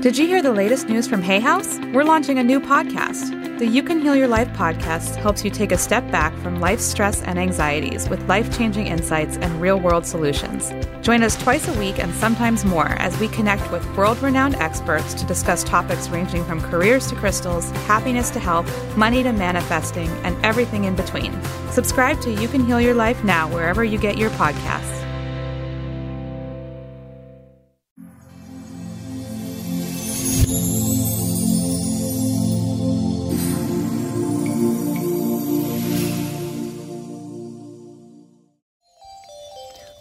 [0.00, 1.78] Did you hear the latest news from Hay House?
[1.92, 3.58] We're launching a new podcast.
[3.58, 6.84] The You Can Heal Your Life podcast helps you take a step back from life's
[6.84, 10.72] stress and anxieties with life changing insights and real world solutions.
[11.02, 15.12] Join us twice a week and sometimes more as we connect with world renowned experts
[15.12, 20.34] to discuss topics ranging from careers to crystals, happiness to health, money to manifesting, and
[20.42, 21.38] everything in between.
[21.72, 24.99] Subscribe to You Can Heal Your Life now wherever you get your podcasts.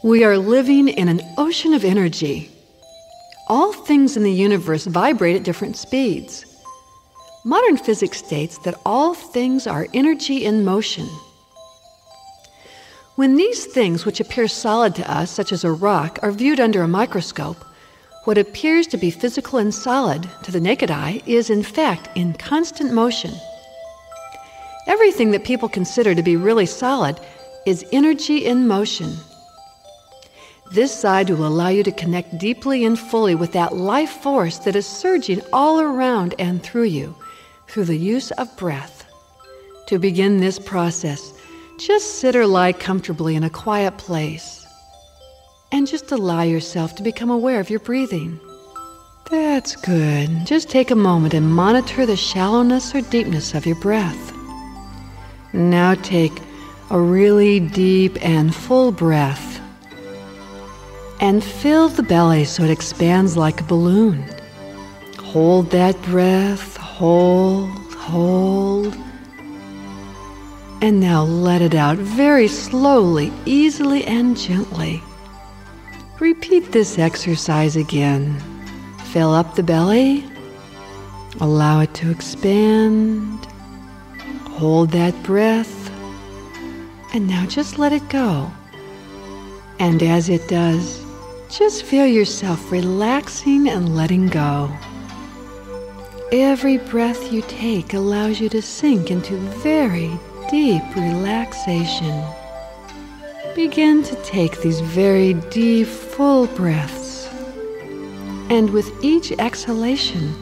[0.09, 2.50] We are living in an ocean of energy.
[3.48, 6.48] All things in the universe vibrate at different speeds.
[7.45, 11.08] Modern physics states that all things are energy in motion.
[13.17, 16.81] When these things, which appear solid to us, such as a rock, are viewed under
[16.81, 17.64] a microscope,
[18.23, 22.34] what appears to be physical and solid to the naked eye is, in fact, in
[22.34, 23.36] constant motion.
[24.88, 27.20] Everything that people consider to be really solid
[27.67, 29.16] is energy in motion.
[30.72, 34.76] This side will allow you to connect deeply and fully with that life force that
[34.76, 37.16] is surging all around and through you
[37.67, 39.06] through the use of breath.
[39.88, 41.34] To begin this process,
[41.80, 44.66] just sit or lie comfortably in a quiet place
[45.72, 48.39] and just allow yourself to become aware of your breathing.
[49.30, 50.45] That's good.
[50.45, 54.33] Just take a moment and monitor the shallowness or deepness of your breath.
[55.54, 56.33] Now take
[56.92, 59.58] a really deep and full breath
[61.20, 64.23] and fill the belly so it expands like a balloon.
[65.20, 68.95] Hold that breath, hold, hold.
[70.81, 75.03] And now let it out very slowly, easily, and gently.
[76.20, 78.39] Repeat this exercise again.
[79.06, 80.23] Fill up the belly,
[81.42, 83.45] allow it to expand.
[84.52, 85.89] Hold that breath,
[87.14, 88.52] and now just let it go.
[89.80, 91.08] And as it does,
[91.49, 94.71] just feel yourself relaxing and letting go.
[96.32, 100.11] Every breath you take allows you to sink into very
[100.52, 102.23] deep relaxation.
[103.55, 107.27] Begin to take these very deep, full breaths.
[108.52, 110.36] And with each exhalation,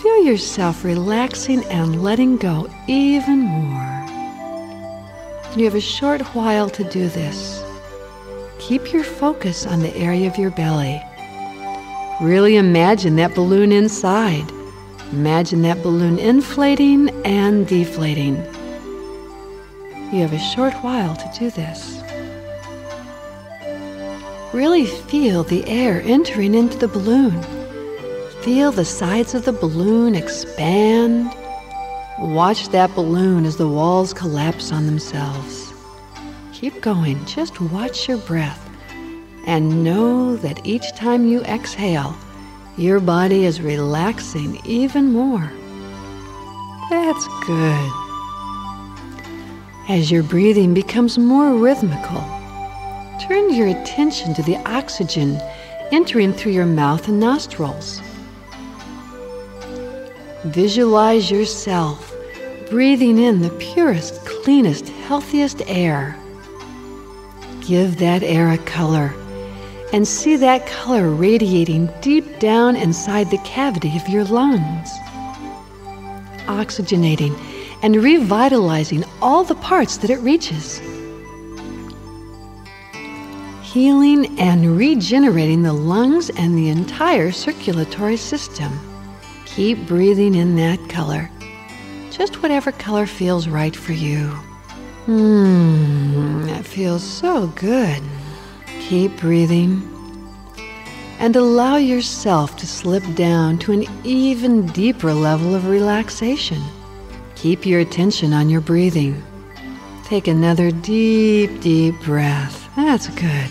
[0.00, 4.06] feel yourself relaxing and letting go even more.
[5.54, 7.59] You have a short while to do this
[8.70, 11.02] keep your focus on the area of your belly.
[12.20, 14.48] Really imagine that balloon inside.
[15.10, 18.36] Imagine that balloon inflating and deflating.
[20.12, 22.00] You have a short while to do this.
[24.54, 27.42] Really feel the air entering into the balloon.
[28.42, 31.26] Feel the sides of the balloon expand.
[32.20, 35.59] Watch that balloon as the walls collapse on themselves.
[36.60, 37.24] Keep going.
[37.24, 38.68] Just watch your breath
[39.46, 42.14] and know that each time you exhale,
[42.76, 45.50] your body is relaxing even more.
[46.90, 47.92] That's good.
[49.88, 52.20] As your breathing becomes more rhythmical,
[53.26, 55.40] turn your attention to the oxygen
[55.92, 58.02] entering through your mouth and nostrils.
[60.44, 62.14] Visualize yourself
[62.68, 66.18] breathing in the purest, cleanest, healthiest air.
[67.60, 69.14] Give that air a color
[69.92, 74.90] and see that color radiating deep down inside the cavity of your lungs,
[76.46, 77.38] oxygenating
[77.82, 80.80] and revitalizing all the parts that it reaches,
[83.62, 88.72] healing and regenerating the lungs and the entire circulatory system.
[89.46, 91.30] Keep breathing in that color,
[92.10, 94.32] just whatever color feels right for you.
[95.06, 98.02] Mmm, that feels so good.
[98.80, 99.86] Keep breathing
[101.20, 106.62] and allow yourself to slip down to an even deeper level of relaxation.
[107.34, 109.22] Keep your attention on your breathing.
[110.04, 112.68] Take another deep, deep breath.
[112.74, 113.50] That's good.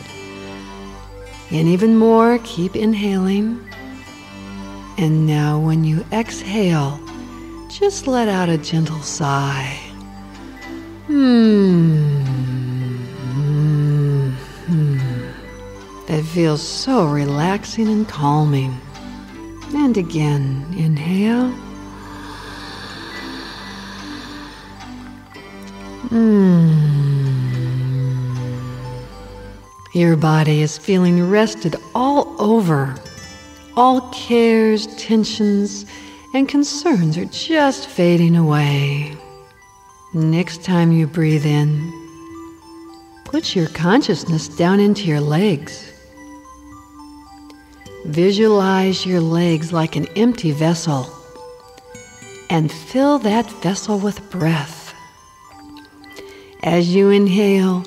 [1.52, 3.64] And even more, keep inhaling.
[4.98, 7.00] And now, when you exhale,
[7.70, 9.89] just let out a gentle sigh.
[11.10, 12.20] Hmm.
[16.08, 18.80] It feels so relaxing and calming.
[19.74, 21.50] And again, inhale.
[26.10, 26.70] Hmm.
[29.94, 32.94] Your body is feeling rested all over,
[33.76, 35.88] All cares, tensions,
[36.36, 39.18] and concerns are just fading away.
[40.14, 41.94] Next time you breathe in,
[43.26, 45.94] put your consciousness down into your legs.
[48.06, 51.08] Visualize your legs like an empty vessel
[52.50, 54.96] and fill that vessel with breath.
[56.64, 57.86] As you inhale,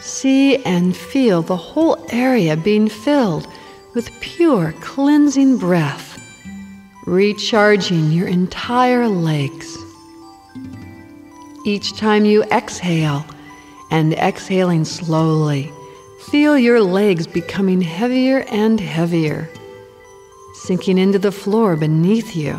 [0.00, 3.46] see and feel the whole area being filled
[3.94, 6.18] with pure, cleansing breath,
[7.06, 9.79] recharging your entire legs.
[11.64, 13.24] Each time you exhale,
[13.90, 15.72] and exhaling slowly,
[16.30, 19.48] feel your legs becoming heavier and heavier,
[20.54, 22.56] sinking into the floor beneath you.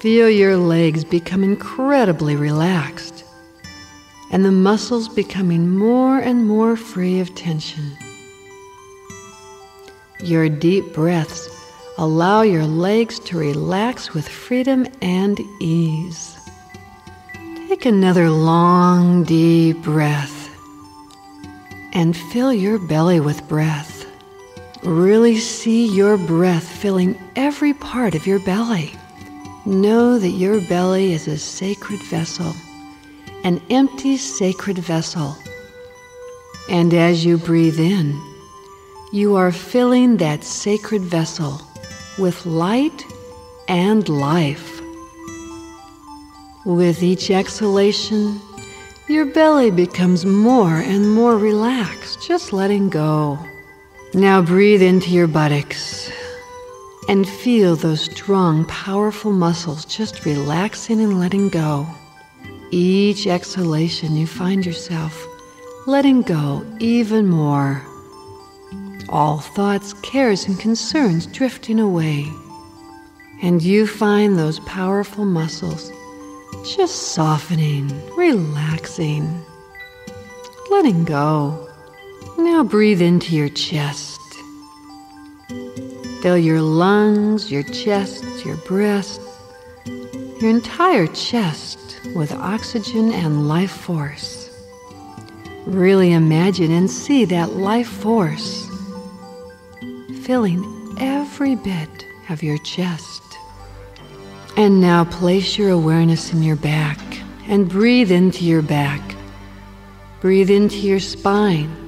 [0.00, 3.24] Feel your legs become incredibly relaxed
[4.30, 7.96] and the muscles becoming more and more free of tension.
[10.20, 11.48] Your deep breaths
[11.98, 16.35] allow your legs to relax with freedom and ease.
[17.76, 20.48] Take another long, deep breath
[21.92, 24.06] and fill your belly with breath.
[24.82, 28.94] Really see your breath filling every part of your belly.
[29.66, 32.54] Know that your belly is a sacred vessel,
[33.44, 35.36] an empty sacred vessel.
[36.70, 38.18] And as you breathe in,
[39.12, 41.60] you are filling that sacred vessel
[42.16, 43.04] with light
[43.68, 44.75] and life.
[46.66, 48.40] With each exhalation,
[49.06, 53.38] your belly becomes more and more relaxed, just letting go.
[54.14, 56.10] Now breathe into your buttocks
[57.08, 61.86] and feel those strong, powerful muscles just relaxing and letting go.
[62.72, 65.24] Each exhalation, you find yourself
[65.86, 67.80] letting go even more.
[69.08, 72.26] All thoughts, cares, and concerns drifting away.
[73.40, 75.92] And you find those powerful muscles
[76.74, 79.44] just softening, relaxing,
[80.70, 81.68] letting go.
[82.38, 84.20] Now breathe into your chest.
[86.22, 89.20] Fill your lungs, your chest, your breast,
[90.40, 94.50] your entire chest with oxygen and life force.
[95.66, 98.66] Really imagine and see that life force
[100.22, 103.25] filling every bit of your chest.
[104.56, 106.98] And now place your awareness in your back
[107.46, 109.00] and breathe into your back.
[110.20, 111.86] Breathe into your spine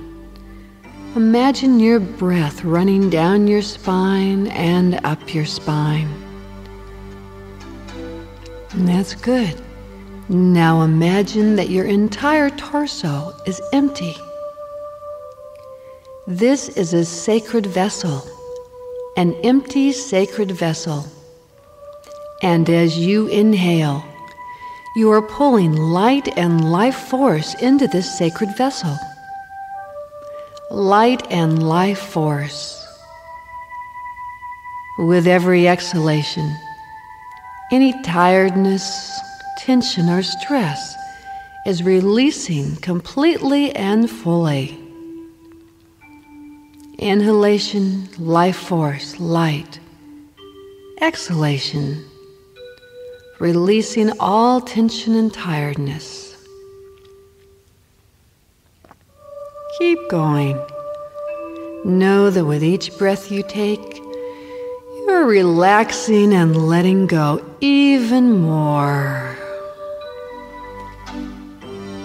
[1.17, 6.09] Imagine your breath running down your spine and up your spine.
[8.71, 9.61] And that's good.
[10.29, 14.15] Now imagine that your entire torso is empty.
[16.27, 18.23] This is a sacred vessel,
[19.17, 21.07] an empty sacred vessel.
[22.43, 24.05] And as you inhale,
[24.97, 28.97] you are pulling light and life force into this sacred vessel
[30.71, 32.75] light and life force.
[34.99, 36.57] With every exhalation,
[37.71, 39.19] any tiredness,
[39.59, 40.95] tension, or stress
[41.67, 44.79] is releasing completely and fully.
[46.99, 49.79] Inhalation, life force, light.
[51.01, 52.05] Exhalation,
[53.39, 56.37] releasing all tension and tiredness.
[59.79, 60.61] Keep going.
[61.85, 63.99] Know that with each breath you take,
[65.07, 69.37] you're relaxing and letting go even more.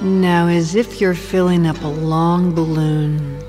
[0.03, 3.39] Now, as if you're filling up a long balloon,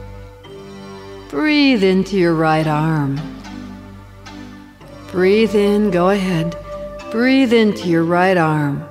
[1.29, 3.21] breathe into your right arm.
[5.11, 6.57] Breathe in, go ahead.
[7.15, 8.85] Breathe into your right arm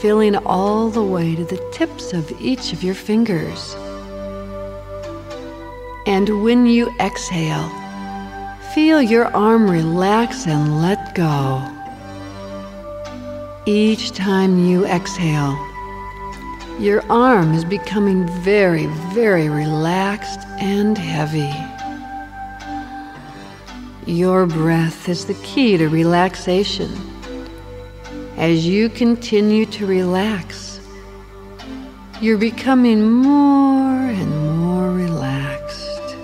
[0.00, 3.74] filling all the way to the tips of each of your fingers.
[6.06, 7.68] And when you exhale,
[8.74, 11.62] feel your arm relax and let go.
[13.66, 15.52] Each time you exhale,
[16.80, 21.52] your arm is becoming very, very relaxed and heavy.
[24.06, 26.90] Your breath is the key to relaxation
[28.42, 30.80] as you continue to relax,
[32.20, 36.16] you're becoming more and more relaxed.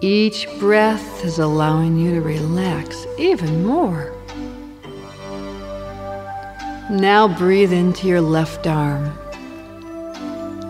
[0.00, 4.12] Each breath is allowing you to relax even more.
[6.90, 9.16] Now breathe into your left arm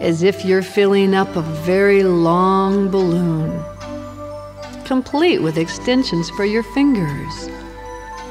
[0.02, 3.73] as if you're filling up a very long balloon.
[4.84, 7.48] Complete with extensions for your fingers.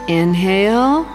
[0.08, 1.06] Inhale.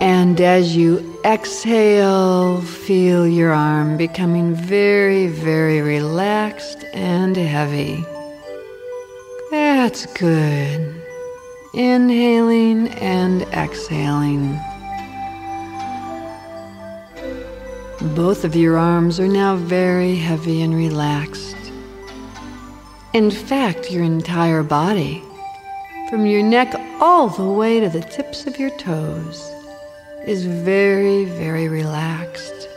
[0.00, 8.04] And as you exhale, feel your arm becoming very, very relaxed and heavy.
[9.50, 10.94] That's good.
[11.74, 14.60] Inhaling and exhaling.
[18.02, 21.56] Both of your arms are now very heavy and relaxed.
[23.12, 25.22] In fact, your entire body,
[26.10, 29.48] from your neck all the way to the tips of your toes,
[30.26, 32.68] is very, very relaxed.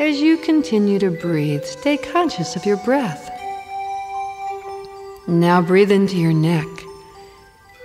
[0.00, 3.30] As you continue to breathe, stay conscious of your breath.
[5.28, 6.66] Now breathe into your neck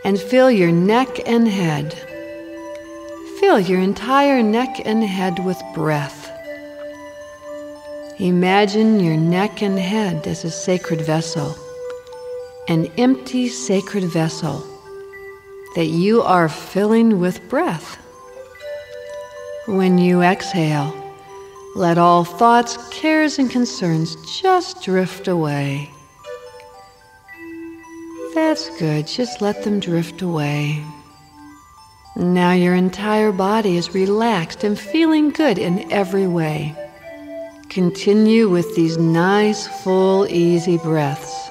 [0.03, 1.93] and fill your neck and head.
[3.39, 6.22] Fill your entire neck and head with breath.
[8.23, 11.57] Imagine your neck and head as a sacred vessel,
[12.69, 14.63] an empty sacred vessel
[15.75, 17.97] that you are filling with breath.
[19.65, 20.95] When you exhale,
[21.75, 25.89] let all thoughts, cares, and concerns just drift away.
[28.33, 30.81] That's good, just let them drift away.
[32.15, 36.73] Now your entire body is relaxed and feeling good in every way.
[37.73, 41.49] Continue with these nice, full, easy breaths.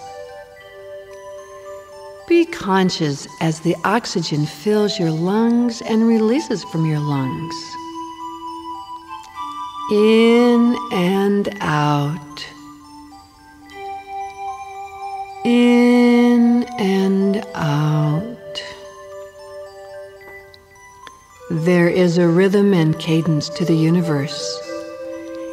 [2.29, 7.57] Be conscious as the oxygen fills your lungs and releases from your lungs.
[9.91, 12.47] In and out.
[15.45, 18.62] In and out.
[21.50, 24.72] There is a rhythm and cadence to the universe.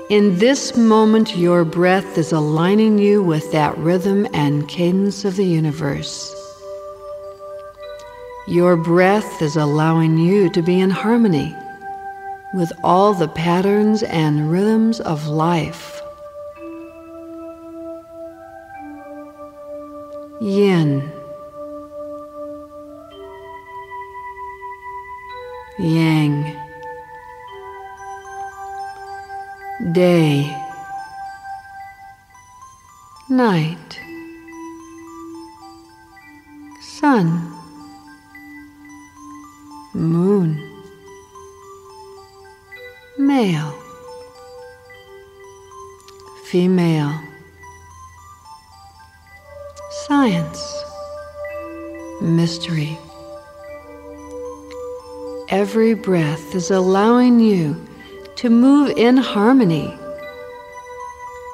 [0.09, 5.45] In this moment, your breath is aligning you with that rhythm and cadence of the
[5.45, 6.33] universe.
[8.47, 11.55] Your breath is allowing you to be in harmony
[12.55, 16.01] with all the patterns and rhythms of life.
[20.41, 21.11] Yin.
[25.77, 26.68] Yang.
[29.93, 30.55] Day,
[33.29, 34.00] night,
[36.81, 37.51] sun,
[39.93, 40.60] moon,
[43.17, 43.74] male,
[46.46, 47.19] female,
[50.05, 50.84] science,
[52.22, 52.98] mystery.
[55.50, 57.75] Every breath is allowing you
[58.39, 59.93] to move in harmony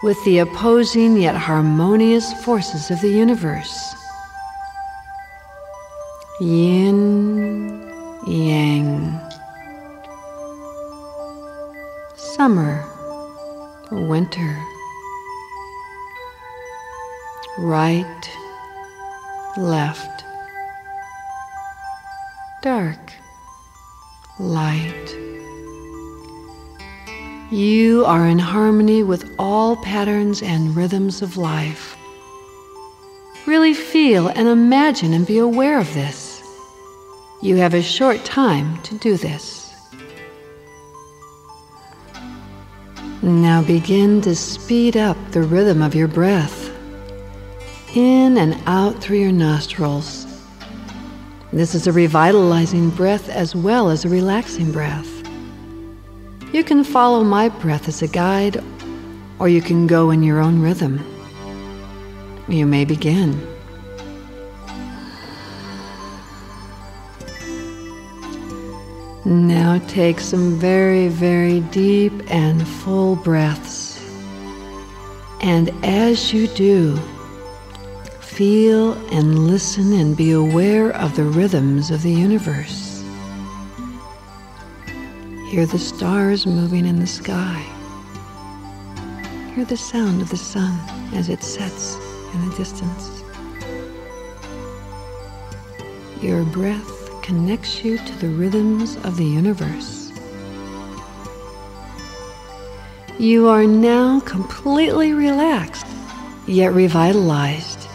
[0.03, 3.95] with the opposing yet harmonious forces of the universe.
[6.39, 7.81] Yin,
[8.27, 9.19] Yang.
[12.15, 12.85] Summer,
[13.89, 14.55] winter.
[17.57, 18.29] Right,
[19.57, 20.23] left.
[22.61, 23.11] Dark,
[24.37, 25.15] light.
[27.55, 31.95] You are in harmony with all patterns and rhythms of life.
[33.47, 36.43] Really feel and imagine and be aware of this.
[37.41, 39.73] You have a short time to do this.
[43.21, 46.69] Now begin to speed up the rhythm of your breath,
[47.95, 50.27] in and out through your nostrils.
[51.53, 55.14] This is a revitalizing breath as well as a relaxing breath.
[56.55, 58.63] You can follow my breath as a guide,
[59.39, 61.03] or you can go in your own rhythm.
[62.47, 63.45] You may begin.
[69.25, 74.01] Now take some very, very deep and full breaths.
[75.41, 76.95] And as you do,
[78.21, 82.94] feel and listen and be aware of the rhythms of the universe.
[85.45, 87.63] Hear the stars moving in the sky.
[89.53, 90.73] Hear the sound of the sun
[91.13, 91.97] as it sets
[92.33, 93.23] in the distance.
[96.19, 100.11] Your breath connects you to the rhythms of the universe.
[103.19, 105.85] You are now completely relaxed,
[106.47, 107.87] yet revitalized.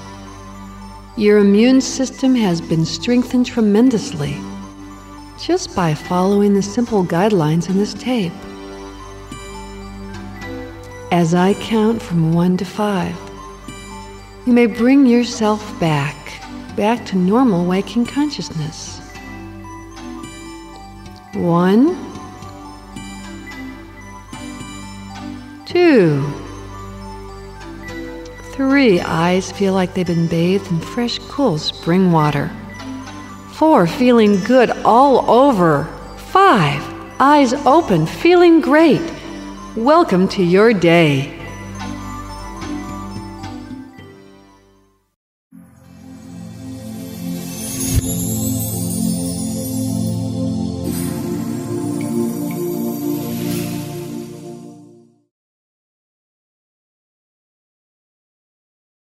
[1.17, 4.39] Your immune system has been strengthened tremendously
[5.43, 8.33] just by following the simple guidelines in this tape.
[11.11, 13.17] As I count from one to five,
[14.47, 16.17] You may bring yourself back,
[16.75, 18.99] back to normal waking consciousness.
[21.35, 21.95] One,
[25.67, 26.27] two,
[28.53, 28.99] three.
[29.01, 32.51] Eyes feel like they've been bathed in fresh, cool spring water.
[33.61, 35.85] Four, feeling good all over.
[36.17, 36.83] Five,
[37.21, 39.03] eyes open, feeling great.
[39.77, 41.40] Welcome to your day.